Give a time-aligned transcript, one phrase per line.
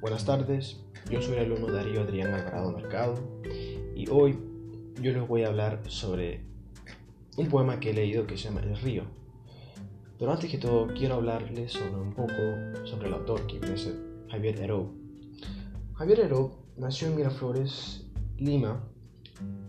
[0.00, 0.76] Buenas tardes,
[1.10, 3.14] yo soy el alumno Darío Adrián Alvarado Mercado
[3.94, 4.38] y hoy
[5.00, 6.42] yo les voy a hablar sobre
[7.38, 9.04] un poema que he leído que se llama El río.
[10.18, 12.34] Pero antes que todo quiero hablarles sobre un poco
[12.84, 13.90] sobre el autor que es
[14.30, 14.92] Javier Heró.
[15.94, 18.06] Javier Heró nació en Miraflores,
[18.36, 18.86] Lima,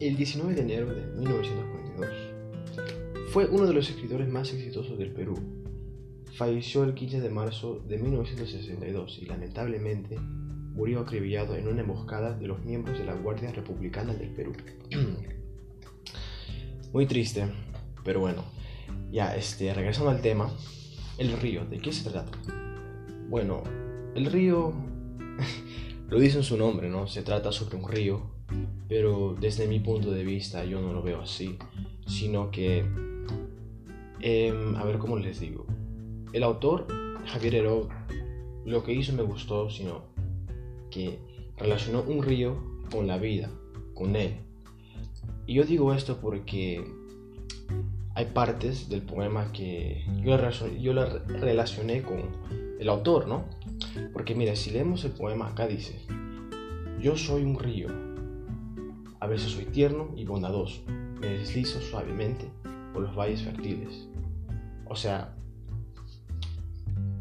[0.01, 3.31] el 19 de enero de 1942.
[3.31, 5.35] Fue uno de los escritores más exitosos del Perú
[6.37, 12.45] falleció el 15 de marzo de 1962 y lamentablemente murió acribillado en una emboscada de
[12.45, 14.53] los miembros de la Guardia Republicana del Perú.
[16.93, 17.47] Muy triste,
[18.03, 18.43] pero bueno,
[19.11, 20.51] ya este, regresando al tema,
[21.17, 22.37] el río, ¿de qué se trata?
[23.29, 23.63] Bueno,
[24.13, 24.73] el río
[26.07, 27.07] lo dice en su nombre, ¿no?
[27.07, 28.21] Se trata sobre un río,
[28.87, 31.57] pero desde mi punto de vista yo no lo veo así,
[32.05, 32.85] sino que,
[34.19, 35.65] em, a ver cómo les digo,
[36.33, 36.87] el autor,
[37.25, 37.89] Javier Heró,
[38.65, 40.03] lo que hizo me gustó, sino
[40.91, 41.19] que
[41.57, 42.57] relacionó un río
[42.91, 43.49] con la vida,
[43.93, 44.37] con él.
[45.45, 46.85] Y yo digo esto porque
[48.13, 52.23] hay partes del poema que yo, la relacioné con
[52.79, 53.45] el autor, ¿no?
[54.11, 56.01] Porque mira, si leemos el poema, acá dice,
[56.99, 57.89] yo soy un río,
[59.19, 60.81] a veces soy tierno y bondadoso,
[61.21, 62.49] me deslizo suavemente
[62.91, 64.09] por los valles fértiles.
[64.85, 65.36] O sea,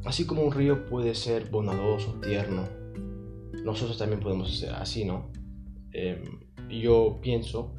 [0.06, 2.68] Así como un río puede ser bondadoso, tierno,
[3.64, 5.32] nosotros también podemos ser así, ¿no?
[5.92, 6.22] Em,
[6.70, 7.74] yo pienso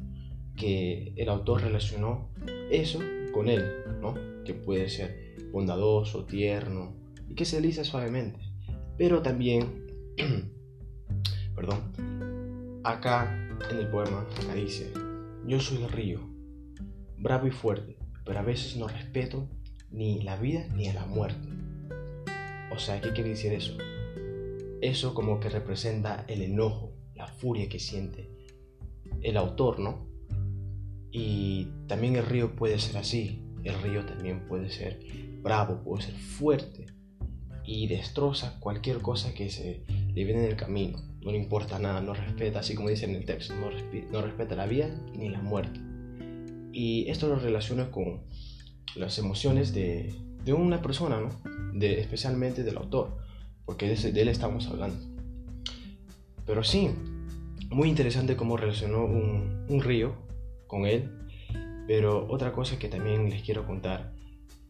[0.54, 2.28] que el autor relacionó
[2.70, 3.00] eso
[3.32, 3.64] con él,
[4.02, 4.14] ¿no?
[4.44, 6.94] Que puede ser bondadoso, tierno
[7.30, 8.40] y que se desliza suavemente.
[8.98, 9.86] Pero también,
[11.54, 14.92] perdón, acá en el poema, acá dice,
[15.46, 16.20] yo soy el río,
[17.16, 19.48] bravo y fuerte, pero a veces no respeto
[19.90, 21.48] ni la vida ni la muerte.
[22.78, 23.76] O sea, ¿qué quiere decir eso?
[24.80, 28.30] Eso como que representa el enojo, la furia que siente
[29.20, 30.06] el autor, ¿no?
[31.10, 33.42] Y también el río puede ser así.
[33.64, 35.00] El río también puede ser
[35.42, 36.86] bravo, puede ser fuerte
[37.64, 39.82] y destroza cualquier cosa que se
[40.14, 40.98] le viene en el camino.
[41.20, 43.70] No le importa nada, no respeta, así como dice en el texto, no,
[44.12, 45.80] no respeta la vida ni la muerte.
[46.72, 48.22] Y esto lo relaciona con
[48.94, 51.28] las emociones de, de una persona, ¿no?
[51.74, 53.18] De, especialmente del autor,
[53.66, 54.96] porque de, de él estamos hablando.
[56.46, 56.88] Pero sí,
[57.68, 60.14] muy interesante cómo relacionó un, un, río
[60.66, 61.10] con él,
[61.86, 64.14] pero otra cosa que también les quiero contar,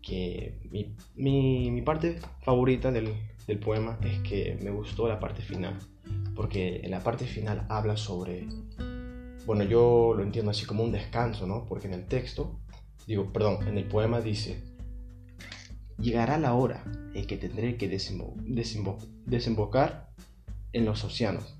[0.03, 3.15] que mi, mi, mi parte favorita del,
[3.47, 5.79] del poema es que me gustó la parte final,
[6.35, 8.49] porque en la parte final habla sobre,
[9.47, 11.67] bueno, yo lo entiendo así como un descanso, ¿no?
[11.67, 12.59] Porque en el texto,
[13.07, 14.61] digo, perdón, en el poema dice,
[15.99, 20.09] llegará la hora en que tendré que desembocar
[20.73, 21.57] en los océanos.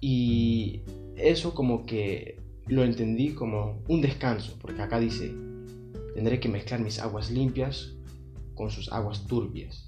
[0.00, 0.82] Y
[1.16, 5.32] eso como que lo entendí como un descanso, porque acá dice,
[6.14, 7.94] tendré que mezclar mis aguas limpias
[8.54, 9.86] con sus aguas turbias,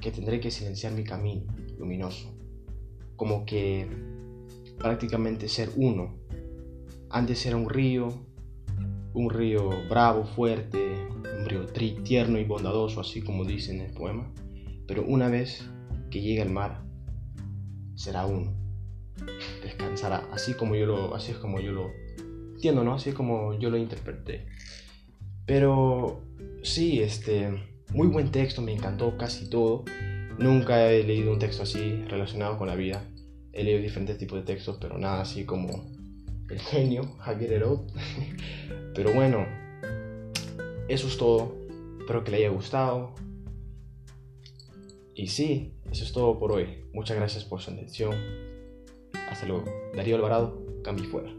[0.00, 1.42] que tendré que silenciar mi camino
[1.78, 2.34] luminoso,
[3.16, 3.88] como que
[4.78, 6.16] prácticamente ser uno.
[7.10, 8.12] Antes era un río,
[9.14, 10.97] un río bravo, fuerte,
[11.66, 14.32] río tierno y bondadoso, así como dice en el poema,
[14.86, 15.68] pero una vez
[16.10, 16.82] que llegue al mar,
[17.94, 18.54] será uno,
[19.62, 21.90] descansará, así como yo lo, así es como yo lo
[22.54, 22.94] entiendo, ¿no?
[22.94, 24.46] Así es como yo lo interpreté.
[25.46, 26.22] Pero
[26.62, 27.50] sí, este,
[27.94, 29.84] muy buen texto, me encantó casi todo.
[30.38, 33.02] Nunca he leído un texto así relacionado con la vida.
[33.52, 35.88] He leído diferentes tipos de textos, pero nada así como
[36.50, 37.80] el genio Javier Herod.
[38.94, 39.46] pero bueno,
[40.88, 41.54] eso es todo.
[42.00, 43.14] Espero que le haya gustado.
[45.14, 46.84] Y sí, eso es todo por hoy.
[46.92, 48.14] Muchas gracias por su atención.
[49.30, 49.64] Hasta luego.
[49.94, 51.30] Darío Alvarado, cambio fuera.